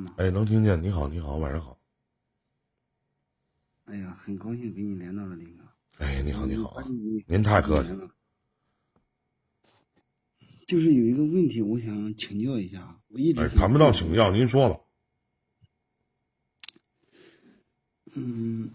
[0.00, 0.14] 吗？
[0.18, 0.82] 哎，能听见。
[0.82, 1.78] 你好，你好，晚上好。
[3.84, 5.64] 哎呀，很高兴跟你连到了，林哥。
[5.98, 6.76] 哎，你好，你好
[7.26, 8.10] 您太客气了。
[10.66, 13.00] 就是有一个问题，我想请教一下。
[13.08, 14.80] 我一直哎，谈不到请教，您说吧。
[18.14, 18.70] 嗯，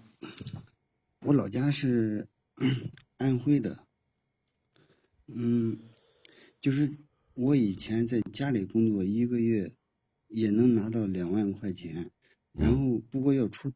[1.21, 2.27] 我老家是
[3.17, 3.85] 安徽的。
[5.25, 5.79] 嗯，
[6.61, 6.91] 就是
[7.33, 9.75] 我以前在家里工作，一个月
[10.29, 12.09] 也能拿到两万块钱，
[12.53, 13.71] 然后不过要出，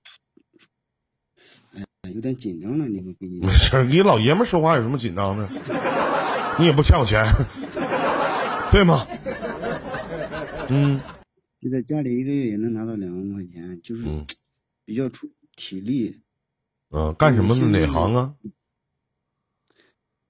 [1.73, 1.84] 哎，
[2.14, 5.48] 有点紧张了，你们给你没事儿，你老爷们说话有什么紧张的？
[6.60, 7.24] 你也不欠我钱，
[8.72, 9.05] 对吗？
[10.70, 11.02] 嗯
[11.60, 14.26] 就在家里一个月也能拿到两万块钱，就是嗯
[14.85, 16.22] 比较出体力，
[16.90, 17.68] 嗯、干什么的？
[17.68, 18.35] 哪行啊？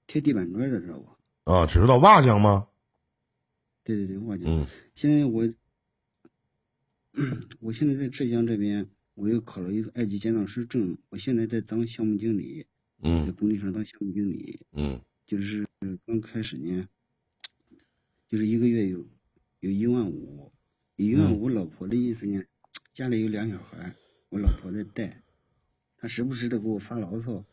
[0.06, 1.52] 贴地板砖的知道不？
[1.52, 2.68] 啊，知道瓦匠吗？
[3.82, 4.46] 对对对，瓦匠。
[4.46, 5.42] 嗯现在我，
[7.60, 12.62] 我现在在浙江这边，我又考了一个二级建造师证，我现在在当项目经理，
[13.00, 15.68] 在嗯工地上当项目经理，嗯就是
[16.06, 16.88] 刚开始呢，
[18.28, 19.06] 就是一个月有
[19.60, 20.52] 有一万五，
[20.96, 21.48] 一万嗯五。
[21.48, 22.42] 老婆的意思呢，
[22.92, 23.94] 家里有两小孩，
[24.28, 25.22] 我老婆在带，
[25.96, 27.44] 她时不时的给我发牢骚，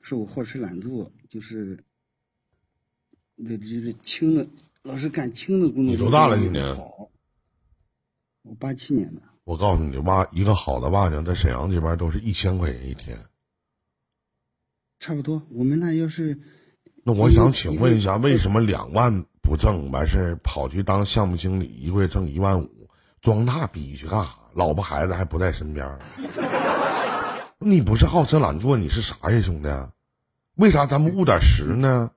[0.00, 1.84] 说我好吃懒做，就是，
[3.36, 4.48] 那就是轻的，
[4.82, 5.92] 老是干轻的工作。
[5.92, 7.07] 你多大了今年好
[8.48, 13.18] 我八七年的，我告诉你，瓦一个好的瓦匠在沈阳这边都是一千块钱一天。
[15.00, 15.42] 差不多。
[15.50, 16.40] 我们那要是
[17.04, 22.88] 那我想请问一下，为什么两万不挣，完事儿跑去当项目经理，一个月挣一万五，
[23.20, 24.34] 装大逼去干啥？
[24.54, 25.86] 老婆孩子还不在身边，
[27.60, 29.68] 你不是好吃懒做，你是啥呀，兄弟？
[30.54, 32.10] 为啥咱们务点实呢？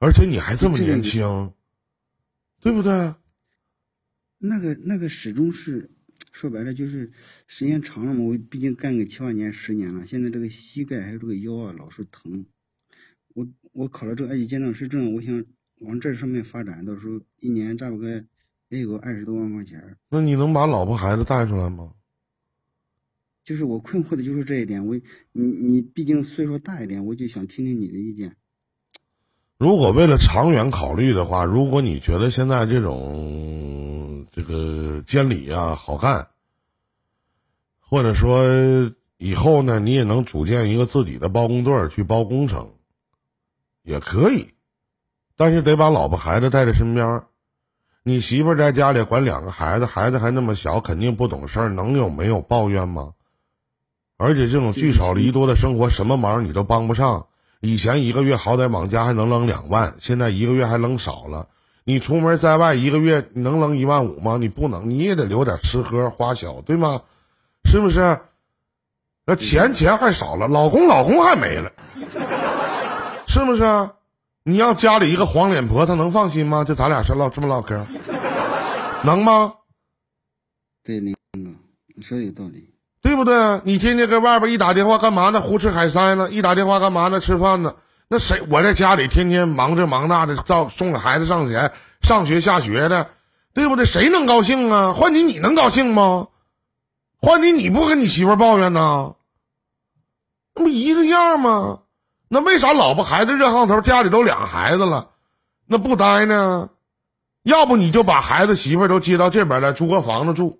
[0.00, 1.52] 而且你还这么年轻，
[2.64, 3.14] 对不对？
[4.38, 5.90] 那个那个始终是
[6.32, 7.12] 说白了就是
[7.46, 12.46] 时间长了嘛，我毕竟干个七八年十年了，现在这个膝盖还有这个腰啊老是疼。
[13.34, 15.44] 我我考了这个二级建造师证，我想
[15.80, 18.08] 往这上面发展，到时候一年差不多
[18.70, 19.98] 也有个二十多万块钱。
[20.08, 21.92] 那你能把老婆孩子带出来吗？
[23.44, 24.98] 就是我困惑的就是这一点，我
[25.32, 28.38] 你你毕竟岁数大一点，我就想听听你的意见。
[29.56, 36.28] 如果为了长远考虑的话，如果你觉得现在这种这个监理啊好干，
[37.78, 38.44] 或者说
[39.16, 42.72] 以后呢，你也能组建一个自己的包工队去包工程，
[43.84, 44.54] 也可以，
[45.36, 47.26] 但是得把老婆孩子带在身边儿。
[48.02, 53.12] 你媳妇在家里管两个孩子，孩子还那么小，肯定不懂事儿，能有没有抱怨吗？
[54.16, 57.28] 而且这种聚少离多的生活，什么忙你都帮不上。
[57.64, 61.48] 以前一个月好歹往家还能扔两万，现在一个月还扔少了。
[61.82, 64.36] 你出门在外一个月能扔一万五吗？
[64.38, 67.00] 你不能，你也得留点吃喝花销，对吗？
[67.64, 68.20] 是不是？
[69.24, 71.72] 那钱钱还少了，老公老公还没了，
[73.26, 73.62] 是不是？
[74.42, 76.64] 你要家里一个黄脸婆，她能放心吗？
[76.64, 77.82] 就咱俩是唠这么唠嗑，
[79.04, 79.54] 能吗？
[80.82, 81.40] 对，林哥，
[81.96, 82.74] 你说的有道理。
[83.14, 83.60] 对不对？
[83.62, 85.40] 你天天跟外边一打电话干嘛呢？
[85.40, 86.28] 胡吃海塞呢？
[86.30, 87.20] 一打电话干嘛呢？
[87.20, 87.76] 吃饭呢？
[88.08, 88.42] 那谁？
[88.50, 91.70] 我在家里天天忙这忙那的，到送给孩子上学、
[92.02, 93.10] 上学下学的，
[93.54, 93.84] 对不对？
[93.84, 94.94] 谁能高兴啊？
[94.94, 96.26] 换你你能高兴吗？
[97.22, 99.14] 换你你不跟你媳妇抱怨呢？
[100.56, 101.82] 那不一个样吗？
[102.28, 105.10] 那为啥老婆孩子热炕头，家里都俩孩子了，
[105.68, 106.68] 那不待呢？
[107.44, 110.58] 要不你就把孩子媳妇都接到这边来，租个房子住。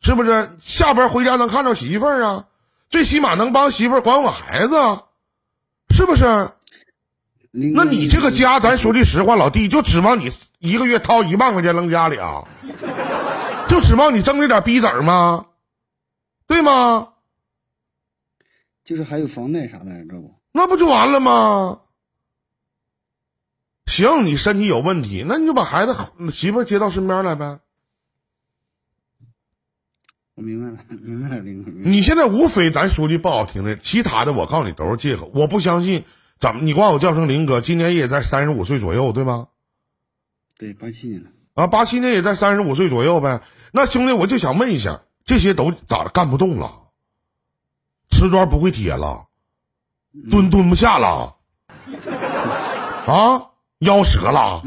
[0.00, 2.46] 是不是下班回家能看着媳妇儿啊？
[2.90, 5.04] 最起码能帮媳妇儿管我孩子啊，
[5.94, 6.50] 是不是？
[7.50, 12.44] 那你这个家，咱说句实话，老弟，就指望你一个月掏一万块钱扔家里啊？
[13.68, 15.46] 就指望你挣这点逼子儿吗？
[16.46, 17.08] 对吗？
[18.84, 20.34] 就是还有房贷啥的，知道不？
[20.52, 21.80] 那不就完了吗？
[23.86, 25.94] 行，你身体有问题，那你就把孩子
[26.30, 27.60] 媳妇接到身边来呗。
[30.38, 31.72] 我明白了，明白了，林哥。
[31.74, 35.28] 你现在无非咱说句不好听的，其他的我告诉你都是借口。
[35.34, 36.04] 我不相信，
[36.38, 39.48] 怎么你管我叫声林哥，今年也在三十五岁左右，对吧？
[40.56, 41.30] 对，八七年的。
[41.54, 43.42] 啊，八七年也在三十五岁左右呗。
[43.72, 46.72] 那兄弟，我就想问一下，这些都咋的干不动了？
[48.08, 49.26] 瓷砖不会贴了，
[50.30, 51.34] 蹲蹲不下了，
[53.06, 53.42] 啊，
[53.80, 54.62] 腰折了。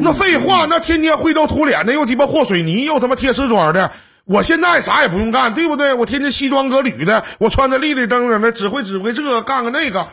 [0.00, 3.90] 那，废话，那天天灰头土脸的，又鸡巴和水泥，又他妈贴瓷砖的。
[4.24, 5.92] 我现在啥也不用干，对不对？
[5.94, 10.06] 我天天西装革履的，我穿的立立正正的，指挥指挥这个，干个那个，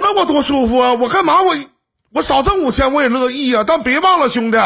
[0.00, 0.92] 那我多舒服啊！
[0.92, 1.56] 我干嘛我
[2.12, 4.58] 我少挣五千我也乐意呀，但别忘了兄弟，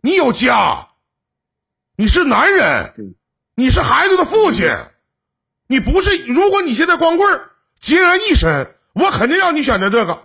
[0.00, 0.88] 你有家，
[1.96, 3.14] 你是男人，
[3.54, 4.66] 你是孩子的父亲，
[5.66, 6.16] 你不是。
[6.24, 7.40] 如果你现在光棍
[7.82, 10.18] 孑然一身，我肯定让你选择这个，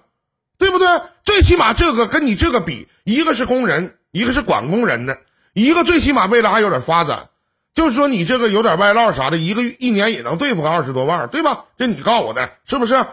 [0.58, 0.88] 对不对？
[1.24, 5.18] 最起码这个跟你这个比，一个是工人，一个是管工人的，
[5.54, 7.30] 一个最起码未来还有点发展。
[7.74, 11.66] 就是说你这个有点外唠啥的，一个月一年也能对付个二十多万，对吧？
[11.78, 13.04] 这你告诉我的，是不是？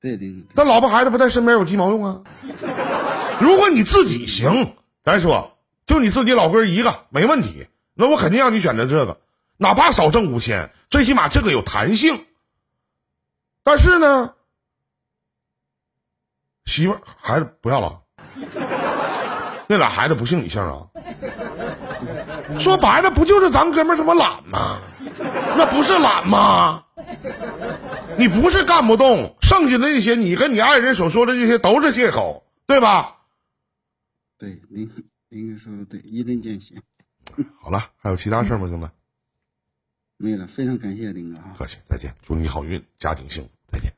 [0.00, 0.34] 对对。
[0.54, 2.22] 但老婆孩子不在身边有鸡毛用啊？
[3.40, 4.74] 如果你自己行，
[5.04, 5.56] 咱说，
[5.86, 9.18] 就你自己老哥一个没问题，那我肯定让你选择这个，
[9.56, 12.24] 哪怕少挣五千，最起码这个有弹性。
[13.62, 14.34] 但是呢，
[16.66, 18.00] 媳妇孩子不要了，
[19.66, 20.86] 那俩孩子不姓你姓啊？
[22.58, 24.78] 说白了，不就是咱哥们儿他妈懒吗？
[25.56, 26.84] 那不是懒吗？
[28.18, 33.16] 你不是干不动，剩下的那些，你跟你爱人所说的这些都是借口，对吧？
[34.38, 34.90] 对，您
[35.28, 36.74] 您该说的对，一针见血。
[37.60, 38.88] 好了，还有其他事吗，兄弟？
[40.18, 43.92] 没了，非常感谢林哥啊客气，再见，祝你好运，家庭幸福，再见。